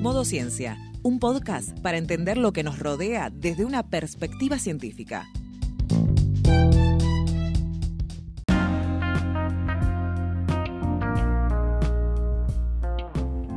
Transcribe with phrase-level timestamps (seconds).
[0.00, 5.28] Modo Ciencia, un podcast para entender lo que nos rodea desde una perspectiva científica.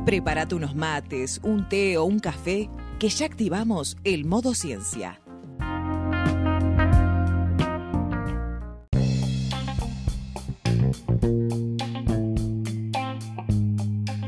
[0.04, 5.23] Prepárate unos mates, un té o un café, que ya activamos el modo ciencia.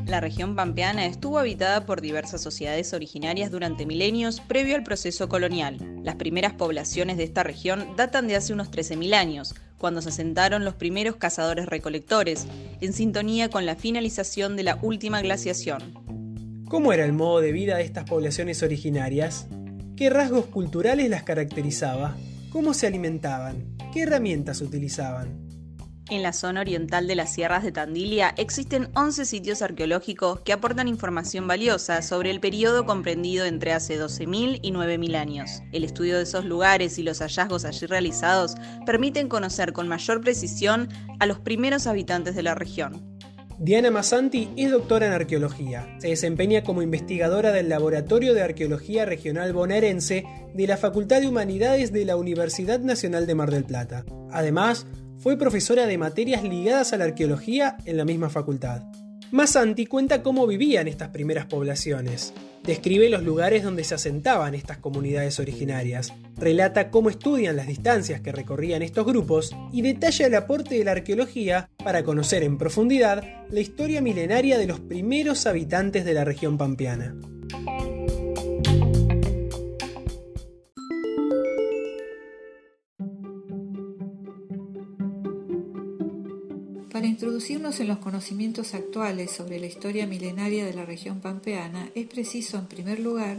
[0.07, 5.79] La región pampeana estuvo habitada por diversas sociedades originarias durante milenios previo al proceso colonial.
[6.05, 10.65] Las primeras poblaciones de esta región datan de hace unos 13.000 años, cuando se asentaron
[10.65, 12.47] los primeros cazadores-recolectores,
[12.81, 16.63] en sintonía con la finalización de la última glaciación.
[16.69, 19.49] ¿Cómo era el modo de vida de estas poblaciones originarias?
[19.97, 22.17] ¿Qué rasgos culturales las caracterizaba?
[22.51, 23.77] ¿Cómo se alimentaban?
[23.93, 25.46] ¿Qué herramientas utilizaban?
[26.09, 30.87] En la zona oriental de las sierras de Tandilia existen 11 sitios arqueológicos que aportan
[30.87, 35.63] información valiosa sobre el periodo comprendido entre hace 12.000 y 9.000 años.
[35.73, 38.55] El estudio de esos lugares y los hallazgos allí realizados
[38.87, 43.17] permiten conocer con mayor precisión a los primeros habitantes de la región.
[43.59, 45.97] Diana Massanti es doctora en arqueología.
[45.99, 51.91] Se desempeña como investigadora del Laboratorio de Arqueología Regional Bonaerense de la Facultad de Humanidades
[51.93, 54.05] de la Universidad Nacional de Mar del Plata.
[54.31, 54.87] Además,
[55.19, 58.83] fue profesora de materias ligadas a la arqueología en la misma facultad.
[59.33, 62.33] Massanti cuenta cómo vivían estas primeras poblaciones.
[62.63, 68.33] Describe los lugares donde se asentaban estas comunidades originarias, relata cómo estudian las distancias que
[68.33, 73.61] recorrían estos grupos y detalla el aporte de la arqueología para conocer en profundidad la
[73.61, 77.15] historia milenaria de los primeros habitantes de la región pampeana.
[86.97, 92.07] Para introducirnos en los conocimientos actuales sobre la historia milenaria de la región pampeana, es
[92.07, 93.37] preciso, en primer lugar,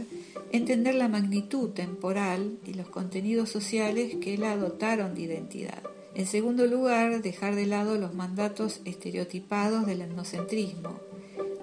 [0.52, 5.82] entender la magnitud temporal y los contenidos sociales que la dotaron de identidad.
[6.14, 11.00] En segundo lugar, dejar de lado los mandatos estereotipados del etnocentrismo,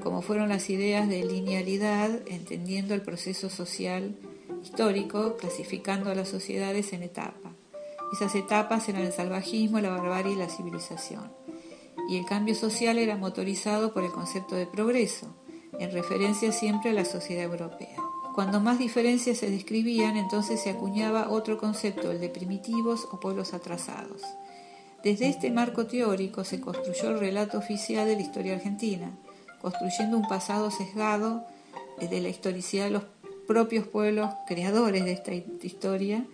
[0.03, 4.17] como fueron las ideas de linealidad, entendiendo el proceso social
[4.61, 7.53] histórico, clasificando a las sociedades en etapas.
[8.11, 11.45] Esas etapas eran el salvajismo, la barbarie y la civilización
[12.07, 15.35] y el cambio social era motorizado por el concepto de progreso,
[15.79, 17.97] en referencia siempre a la sociedad europea.
[18.33, 23.53] Cuando más diferencias se describían, entonces se acuñaba otro concepto, el de primitivos o pueblos
[23.53, 24.21] atrasados.
[25.03, 29.17] Desde este marco teórico se construyó el relato oficial de la historia argentina,
[29.61, 31.45] construyendo un pasado sesgado
[31.99, 33.03] de la historicidad de los
[33.47, 36.25] propios pueblos creadores de esta historia,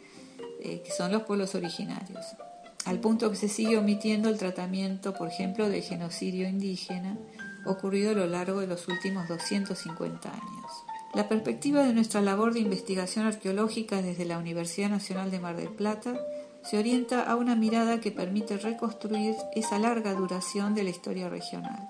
[0.63, 2.25] eh, que son los pueblos originarios
[2.85, 7.17] al punto que se sigue omitiendo el tratamiento, por ejemplo, del genocidio indígena
[7.65, 10.71] ocurrido a lo largo de los últimos 250 años.
[11.13, 15.69] La perspectiva de nuestra labor de investigación arqueológica desde la Universidad Nacional de Mar del
[15.69, 16.15] Plata
[16.63, 21.87] se orienta a una mirada que permite reconstruir esa larga duración de la historia regional.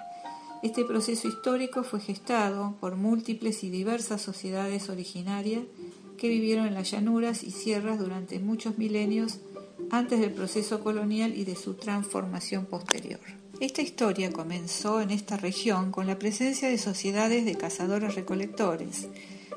[0.63, 5.63] Este proceso histórico fue gestado por múltiples y diversas sociedades originarias
[6.17, 9.39] que vivieron en las llanuras y sierras durante muchos milenios
[9.89, 13.19] antes del proceso colonial y de su transformación posterior.
[13.59, 19.07] Esta historia comenzó en esta región con la presencia de sociedades de cazadores-recolectores,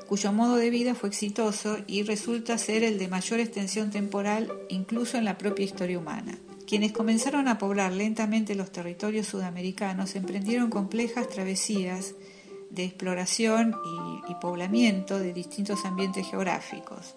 [0.07, 5.17] cuyo modo de vida fue exitoso y resulta ser el de mayor extensión temporal incluso
[5.17, 6.37] en la propia historia humana.
[6.67, 12.15] Quienes comenzaron a poblar lentamente los territorios sudamericanos emprendieron complejas travesías
[12.69, 13.75] de exploración
[14.29, 17.15] y, poblamiento de distintos ambientes geográficos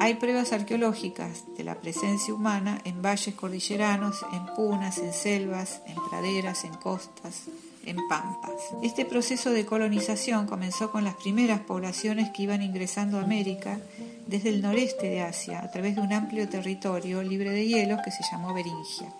[0.00, 5.96] hay pruebas arqueológicas de la presencia humana en valles cordilleranos, en punas, en selvas, en
[6.08, 7.42] praderas, en costas,
[7.84, 8.62] en pampas.
[8.82, 13.78] Este proceso de colonización comenzó con las primeras poblaciones que iban ingresando a América
[14.26, 18.10] desde el noreste de Asia a través de un amplio territorio libre de hielos que
[18.10, 19.12] se llamó Beringia.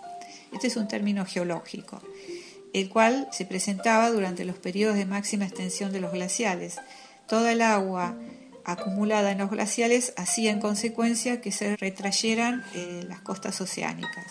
[0.51, 2.01] Este es un término geológico,
[2.73, 6.79] el cual se presentaba durante los periodos de máxima extensión de los glaciales.
[7.29, 8.17] Toda el agua
[8.65, 14.27] acumulada en los glaciales hacía en consecuencia que se retrayeran eh, las costas oceánicas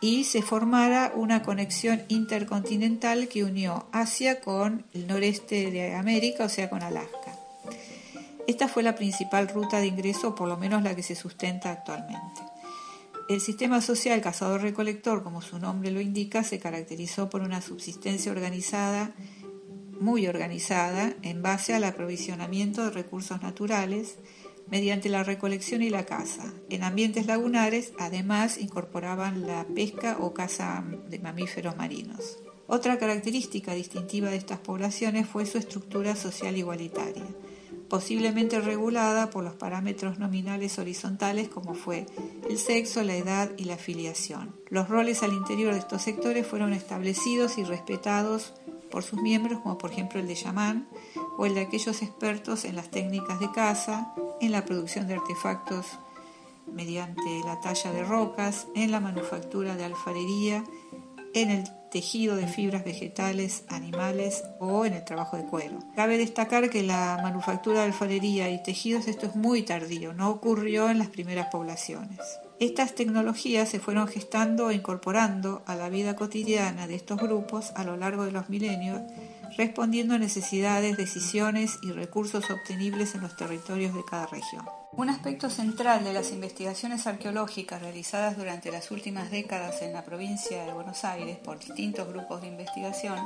[0.00, 6.48] y se formara una conexión intercontinental que unió Asia con el noreste de América, o
[6.48, 7.32] sea, con Alaska.
[8.46, 12.42] Esta fue la principal ruta de ingreso, por lo menos la que se sustenta actualmente.
[13.28, 19.10] El sistema social cazador-recolector, como su nombre lo indica, se caracterizó por una subsistencia organizada
[20.00, 24.16] muy organizada en base al aprovisionamiento de recursos naturales
[24.68, 26.52] mediante la recolección y la caza.
[26.70, 32.38] En ambientes lagunares, además, incorporaban la pesca o caza de mamíferos marinos.
[32.68, 37.24] Otra característica distintiva de estas poblaciones fue su estructura social igualitaria,
[37.88, 42.06] posiblemente regulada por los parámetros nominales horizontales como fue
[42.50, 44.56] el sexo, la edad y la filiación.
[44.68, 48.52] Los roles al interior de estos sectores fueron establecidos y respetados
[48.96, 50.88] por sus miembros, como por ejemplo el de chamán
[51.36, 55.84] o el de aquellos expertos en las técnicas de caza, en la producción de artefactos
[56.72, 60.64] mediante la talla de rocas, en la manufactura de alfarería,
[61.34, 65.78] en el tejido de fibras vegetales, animales o en el trabajo de cuero.
[65.94, 70.88] Cabe destacar que la manufactura de alfarería y tejidos esto es muy tardío, no ocurrió
[70.88, 72.18] en las primeras poblaciones.
[72.58, 77.84] Estas tecnologías se fueron gestando e incorporando a la vida cotidiana de estos grupos a
[77.84, 79.02] lo largo de los milenios,
[79.58, 84.64] respondiendo a necesidades, decisiones y recursos obtenibles en los territorios de cada región.
[84.92, 90.64] Un aspecto central de las investigaciones arqueológicas realizadas durante las últimas décadas en la provincia
[90.64, 93.18] de Buenos Aires por distintos grupos de investigación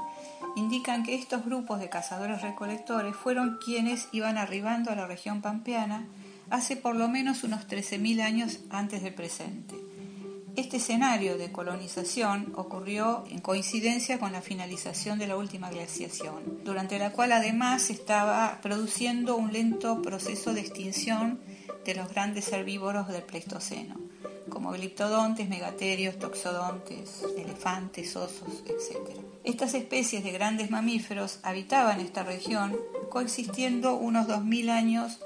[0.57, 6.05] indican que estos grupos de cazadores-recolectores fueron quienes iban arribando a la región pampeana
[6.51, 9.77] hace por lo menos unos 13.000 años antes del presente.
[10.57, 16.99] Este escenario de colonización ocurrió en coincidencia con la finalización de la última glaciación, durante
[16.99, 21.41] la cual además se estaba produciendo un lento proceso de extinción
[21.85, 23.95] de los grandes herbívoros del Pleistoceno,
[24.51, 29.21] como gliptodontes, megaterios, toxodontes, elefantes, osos, etc.
[29.45, 32.77] Estas especies de grandes mamíferos habitaban esta región
[33.09, 35.21] coexistiendo unos 2.000 años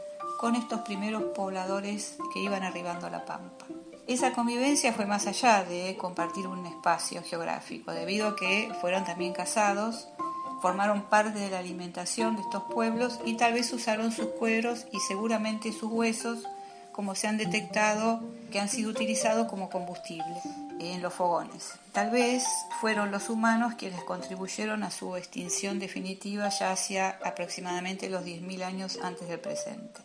[0.44, 3.64] con estos primeros pobladores que iban arribando a la pampa.
[4.06, 9.32] Esa convivencia fue más allá de compartir un espacio geográfico, debido a que fueron también
[9.32, 10.06] casados,
[10.60, 15.00] formaron parte de la alimentación de estos pueblos y tal vez usaron sus cueros y
[15.00, 16.46] seguramente sus huesos,
[16.92, 18.20] como se han detectado,
[18.52, 20.42] que han sido utilizados como combustible
[20.78, 21.72] en los fogones.
[21.92, 22.44] Tal vez
[22.82, 28.98] fueron los humanos quienes contribuyeron a su extinción definitiva ya hacia aproximadamente los 10.000 años
[29.02, 30.03] antes del presente.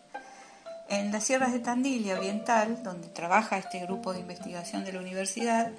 [0.89, 4.99] En las sierras de Tandil y Oriental, donde trabaja este grupo de investigación de la
[4.99, 5.71] universidad,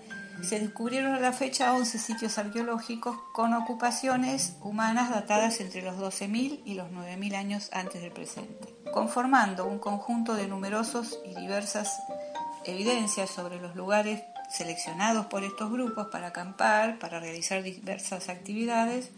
[0.43, 6.61] se descubrieron a la fecha 11 sitios arqueológicos con ocupaciones humanas datadas entre los 12.000
[6.65, 12.01] y los 9.000 años antes del presente, conformando un conjunto de numerosos y diversas
[12.65, 19.11] evidencias sobre los lugares seleccionados por estos grupos para acampar, para realizar diversas actividades,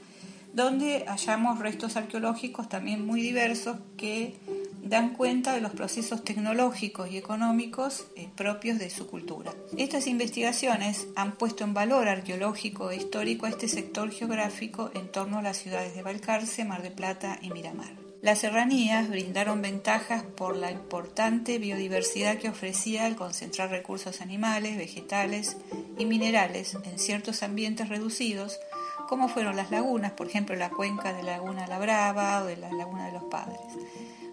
[0.53, 4.39] donde hallamos restos arqueológicos también muy diversos que
[4.83, 9.53] dan cuenta de los procesos tecnológicos y económicos eh, propios de su cultura.
[9.79, 15.39] Estas investigaciones han puesto en valor arqueológico e histórico a este sector geográfico en torno
[15.39, 17.93] a las ciudades de Balcarce, Mar de Plata y Miramar.
[18.23, 25.57] Las serranías brindaron ventajas por la importante biodiversidad que ofrecía al concentrar recursos animales, vegetales
[25.99, 28.61] y minerales en ciertos ambientes reducidos,
[29.09, 32.57] como fueron las lagunas, por ejemplo la cuenca de la Laguna La Brava o de
[32.57, 33.59] la Laguna de los Padres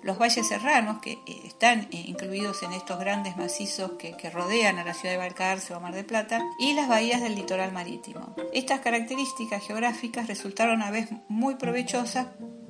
[0.04, 4.84] los valles serranos que eh, están eh, incluidos en estos grandes macizos que, rodean a
[4.84, 8.36] la ciudad de Balcarce o Mar de Plata y las bahías del litoral marítimo.
[8.54, 12.28] Estas características geográficas resultaron a vez muy provechosas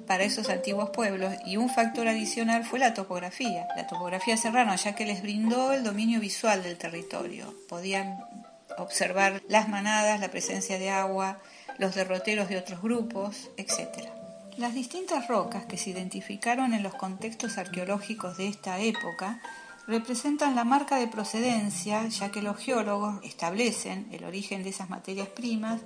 [0.08, 3.68] para esos antiguos pueblos y un factor adicional fue la topografía.
[3.76, 7.54] La topografía serrana, ya que les brindó el dominio visual del territorio.
[7.68, 8.18] Podían
[8.78, 11.40] observar las manadas, la presencia de agua,
[11.78, 14.19] los derroteros de otros grupos, etc.
[14.60, 19.40] Las distintas rocas que se identificaron en los contextos arqueológicos de esta época
[19.88, 25.30] representan la marca de procedencia, ya que los geólogos establecen el origen de esas materias
[25.30, 25.80] primas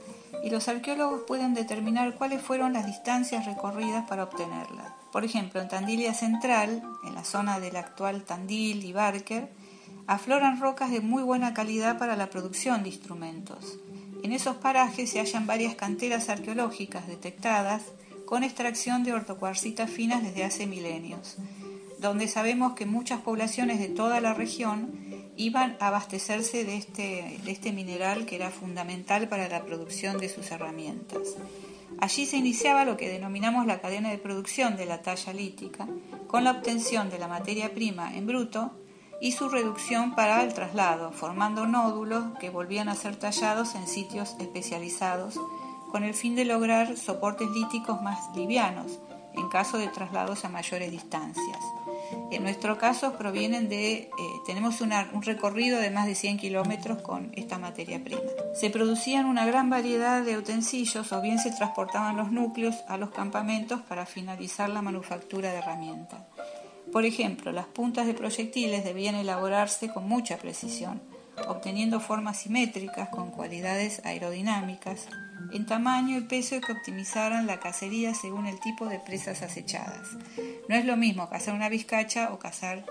[0.43, 4.91] y los arqueólogos pueden determinar cuáles fueron las distancias recorridas para obtenerlas.
[5.11, 9.53] Por ejemplo, en Tandilia Central, en la zona del actual Tandil y Barker,
[10.07, 13.77] afloran rocas de muy buena calidad para la producción de instrumentos.
[14.23, 17.83] En esos parajes se hallan varias canteras arqueológicas detectadas
[18.25, 21.37] con extracción de ortocuarcitas finas desde hace milenios,
[21.99, 24.91] donde sabemos que muchas poblaciones de toda la región
[25.35, 30.29] iban a abastecerse de este, de este mineral que era fundamental para la producción de
[30.29, 31.35] sus herramientas.
[31.99, 35.87] Allí se iniciaba lo que denominamos la cadena de producción de la talla lítica,
[36.27, 38.71] con la obtención de la materia prima en bruto
[39.21, 44.35] y su reducción para el traslado, formando nódulos que volvían a ser tallados en sitios
[44.39, 45.39] especializados
[45.93, 48.99] con el fin de lograr soportes líticos más livianos
[49.35, 51.59] en caso de traslados a mayores distancias.
[52.31, 54.09] En nuestro caso provienen de, eh,
[54.47, 58.23] tenemos un recorrido de más de 100 kilómetros con esta materia prima.
[58.55, 63.11] Se producían una gran variedad de utensilios o bien se transportaban los núcleos a los
[63.11, 66.21] campamentos para finalizar la manufactura de herramientas.
[66.91, 71.03] Por ejemplo, las puntas de proyectiles debían elaborarse con mucha precisión,
[71.47, 75.07] obteniendo formas simétricas con cualidades aerodinámicas,
[75.51, 80.09] en tamaño y peso que optimizaran la cacería según el tipo de presas acechadas.
[80.67, 82.85] No es lo mismo cazar una vizcacha o cazar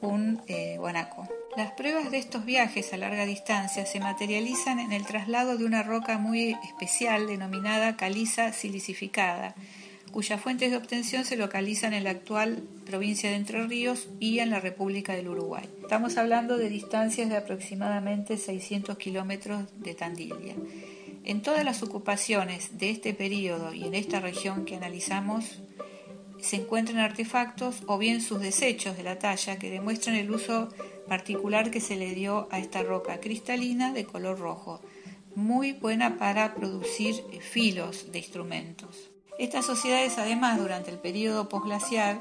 [0.00, 1.28] un eh, guanaco.
[1.56, 5.82] Las pruebas de estos viajes a larga distancia se materializan en el traslado de una
[5.82, 9.54] roca muy especial denominada caliza silicificada,
[10.10, 14.50] cuyas fuentes de obtención se localizan en la actual provincia de Entre Ríos y en
[14.50, 15.68] la República del Uruguay.
[15.82, 20.54] Estamos hablando de distancias de aproximadamente 600 kilómetros de Tandillia.
[21.24, 25.60] En todas las ocupaciones de este periodo y en esta región que analizamos,
[26.40, 30.68] se encuentran artefactos o bien sus desechos de la talla que demuestran el uso
[31.08, 34.80] particular que se le dio a esta roca cristalina de color rojo,
[35.34, 39.07] muy buena para producir filos de instrumentos.
[39.38, 42.20] Estas sociedades además durante el periodo posglacial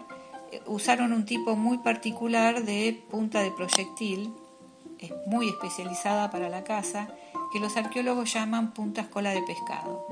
[0.52, 4.32] eh, usaron un tipo muy particular de punta de proyectil,
[5.26, 7.08] muy especializada para la caza,
[7.52, 10.06] que los arqueólogos llaman puntas cola de pescado.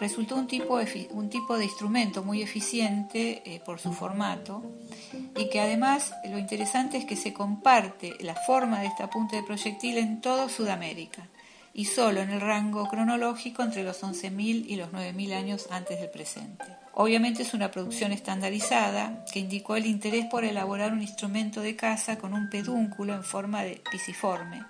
[0.00, 4.62] Resultó un tipo, de instrumento muy eficiente eh, por su formato
[5.36, 9.44] y que además lo interesante es que se comparte la forma de esta punta de
[9.44, 11.28] proyectil en toda Sudamérica
[11.74, 16.10] y solo en el rango cronológico entre los 11.000 y los 9.000 años antes del
[16.10, 16.64] presente.
[16.94, 22.18] Obviamente es una producción estandarizada que indicó el interés por elaborar un instrumento de caza
[22.18, 24.62] con un pedúnculo en forma de pisiforme,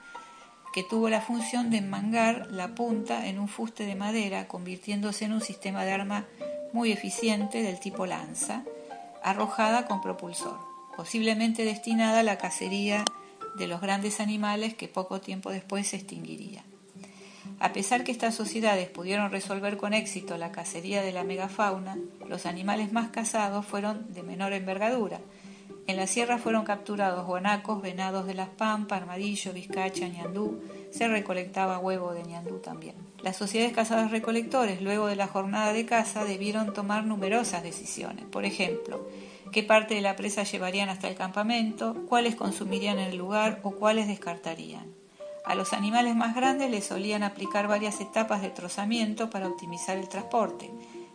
[0.73, 5.33] que tuvo la función de enmangar la punta en un fuste de madera, convirtiéndose en
[5.33, 6.27] un sistema de arma
[6.73, 8.63] muy eficiente del tipo lanza,
[9.23, 10.59] arrojada con propulsor,
[10.97, 13.05] posiblemente destinada a la cacería
[13.57, 16.63] de los grandes animales que poco tiempo después se extinguiría.
[17.63, 21.97] A pesar que estas sociedades pudieron resolver con éxito la cacería de la megafauna,
[22.29, 25.21] los animales más cazados fueron de menor envergadura.
[25.87, 30.61] En la sierra fueron capturados guanacos, venados de las pampas, armadillo, vizcacha, ñandú.
[30.91, 32.97] Se recolectaba huevo de ñandú también.
[33.23, 38.25] Las sociedades cazadas recolectores, luego de la jornada de caza, debieron tomar numerosas decisiones.
[38.25, 39.09] Por ejemplo,
[39.53, 43.71] qué parte de la presa llevarían hasta el campamento, cuáles consumirían en el lugar o
[43.71, 45.02] cuáles descartarían.
[45.45, 50.09] A los animales más grandes les solían aplicar varias etapas de trozamiento para optimizar el
[50.09, 50.71] transporte,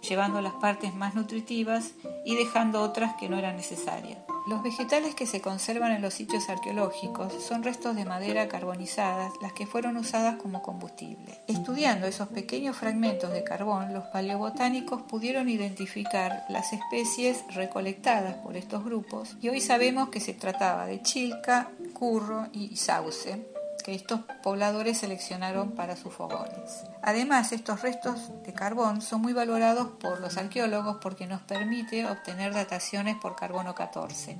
[0.08, 1.92] llevando las partes más nutritivas
[2.26, 4.20] y dejando otras que no eran necesarias.
[4.48, 9.52] Los vegetales que se conservan en los sitios arqueológicos son restos de madera carbonizadas, las
[9.52, 11.42] que fueron usadas como combustible.
[11.48, 18.86] Estudiando esos pequeños fragmentos de carbón, los paleobotánicos pudieron identificar las especies recolectadas por estos
[18.86, 23.57] grupos y hoy sabemos que se trataba de chilca, curro y sauce
[23.88, 26.84] que estos pobladores seleccionaron para sus fogones.
[27.02, 32.54] Además, estos restos de carbón son muy valorados por los arqueólogos porque nos permite obtener
[32.54, 34.38] dataciones por carbono 14,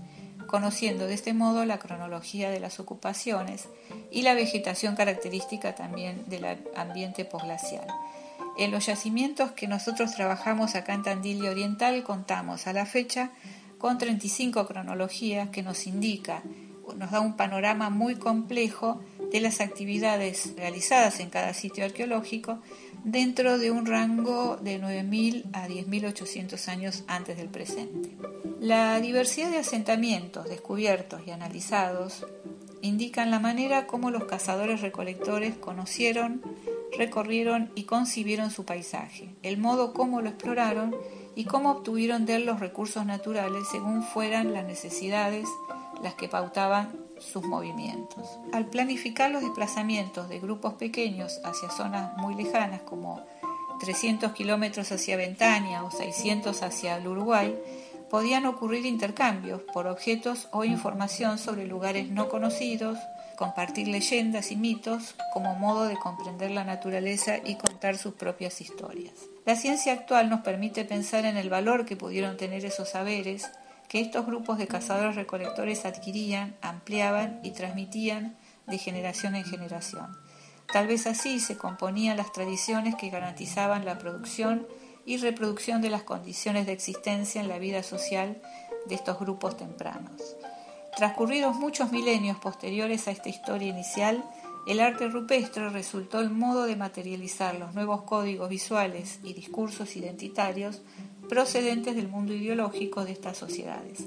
[0.48, 3.70] conociendo de este modo la cronología de las ocupaciones
[4.12, 7.88] y la vegetación característica también del ambiente posglacial.
[8.58, 13.32] En los yacimientos que nosotros trabajamos acá en Tandil Oriental contamos a la fecha
[13.78, 16.44] con 35 cronologías que nos indica,
[16.98, 19.02] nos da un panorama muy complejo
[19.32, 22.60] de las actividades realizadas en cada sitio arqueológico
[23.04, 28.12] dentro de un rango de 9.000 a 10.800 años antes del presente.
[28.60, 32.26] La diversidad de asentamientos descubiertos y analizados
[32.82, 36.42] indican la manera como los cazadores recolectores conocieron,
[36.98, 40.96] recorrieron y concibieron su paisaje, el modo como lo exploraron
[41.36, 45.48] y cómo obtuvieron de él los recursos naturales según fueran las necesidades
[46.02, 48.40] las que pautaban sus movimientos.
[48.54, 53.22] Al planificar los desplazamientos de grupos pequeños hacia zonas muy lejanas como
[53.80, 57.56] 300 kilómetros hacia Ventania o 600 hacia el Uruguay,
[58.10, 62.98] podían ocurrir intercambios por objetos o información sobre lugares no conocidos,
[63.36, 69.14] compartir leyendas y mitos como modo de comprender la naturaleza y contar sus propias historias.
[69.46, 73.52] La ciencia actual nos permite pensar en el valor que pudieron tener esos saberes
[73.88, 80.18] que estos grupos de cazadores recolectores adquirían, ampliaban y transmitían de generación en generación.
[80.72, 84.68] Tal vez así se componían las tradiciones que garantizaban la producción
[85.06, 88.42] y reproducción de las condiciones de existencia en la vida social
[88.88, 90.36] de estos grupos tempranos.
[90.98, 94.24] Transcurridos muchos milenios posteriores a esta historia inicial,
[94.68, 100.82] el arte rupestre resultó el modo de materializar los nuevos códigos visuales y discursos identitarios
[101.30, 104.06] procedentes del mundo ideológico de estas sociedades.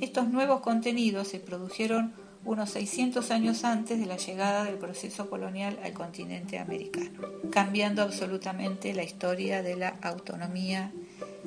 [0.00, 2.14] Estos nuevos contenidos se produjeron
[2.44, 8.94] unos 600 años antes de la llegada del proceso colonial al continente americano, cambiando absolutamente
[8.94, 10.92] la historia de la autonomía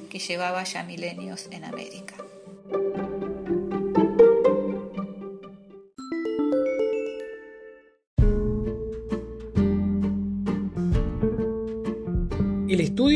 [0.09, 2.15] que llevaba ya milenios en América.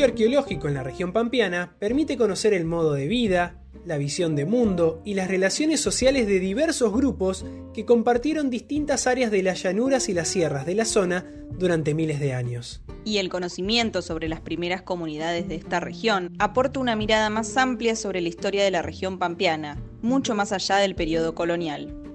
[0.10, 5.01] Arqueológico en la región pampeana permite conocer el modo de vida, la visión de mundo
[5.06, 10.13] y las relaciones sociales de diversos grupos que compartieron distintas áreas de las llanuras y
[10.13, 12.82] las sierras de la zona durante miles de años.
[13.06, 17.96] Y el conocimiento sobre las primeras comunidades de esta región aporta una mirada más amplia
[17.96, 22.09] sobre la historia de la región pampeana, mucho más allá del periodo colonial.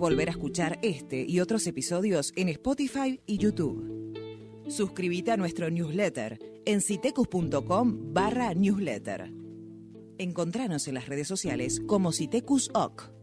[0.00, 4.14] Volver a escuchar este y otros episodios en Spotify y YouTube.
[4.68, 9.30] Suscríbete a nuestro newsletter en citecus.com barra newsletter.
[10.18, 13.19] Encontranos en las redes sociales como Citecus OC.